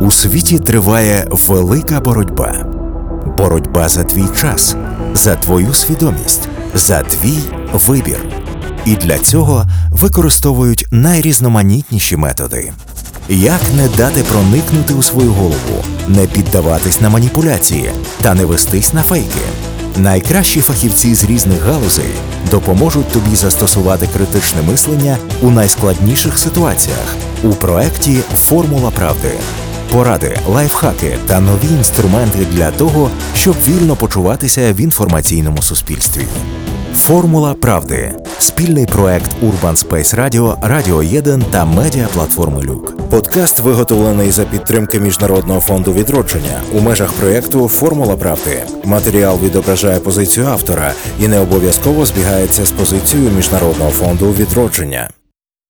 [0.00, 2.66] У світі триває велика боротьба.
[3.38, 4.76] Боротьба за твій час,
[5.14, 7.38] за твою свідомість, за твій
[7.72, 8.18] вибір.
[8.84, 12.72] І для цього використовують найрізноманітніші методи.
[13.28, 17.90] Як не дати проникнути у свою голову, не піддаватись на маніпуляції
[18.22, 19.40] та не вестись на фейки?
[19.96, 22.14] Найкращі фахівці з різних галузей
[22.50, 29.30] допоможуть тобі застосувати критичне мислення у найскладніших ситуаціях у проекті Формула правди.
[29.92, 36.22] Поради, лайфхаки та нові інструменти для того, щоб вільно почуватися в інформаційному суспільстві.
[36.94, 43.08] Формула правди спільний проект Urban Space Radio, Радіо 1 та медіаплатформи Люк.
[43.10, 48.62] Подкаст виготовлений за підтримки Міжнародного фонду відродження у межах проєкту Формула правди.
[48.84, 55.08] Матеріал відображає позицію автора і не обов'язково збігається з позицією Міжнародного фонду відродження.